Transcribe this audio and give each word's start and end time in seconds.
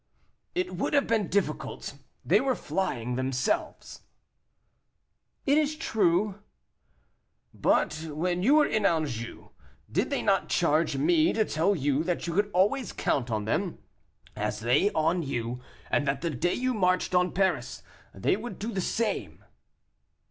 "It 0.55 0.75
would 0.75 0.95
have 0.95 1.05
been 1.05 1.27
difficult; 1.27 1.93
they 2.25 2.41
were 2.41 2.55
flying 2.55 3.13
themselves." 3.17 4.01
"It 5.45 5.59
is 5.59 5.75
true." 5.75 6.41
"But 7.53 8.07
when 8.09 8.41
you 8.41 8.55
were 8.55 8.65
in 8.65 8.83
Anjou, 8.83 9.49
did 9.91 10.09
they 10.09 10.23
not 10.23 10.49
charge 10.49 10.97
me 10.97 11.33
to 11.33 11.45
tell 11.45 11.75
you 11.75 12.03
that 12.03 12.25
you 12.25 12.33
could 12.33 12.49
always 12.51 12.93
count 12.93 13.29
on 13.29 13.45
them, 13.45 13.77
as 14.35 14.61
they 14.61 14.89
on 14.93 15.21
you, 15.21 15.61
and 15.91 16.07
that 16.07 16.21
the 16.21 16.31
day 16.31 16.55
you 16.55 16.73
marched 16.73 17.13
on 17.13 17.31
Paris, 17.31 17.83
they 18.11 18.35
would 18.35 18.57
do 18.57 18.71
the 18.71 18.81
same?" 18.81 19.43